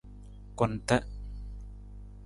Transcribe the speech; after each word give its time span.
Kunta. 0.57 0.97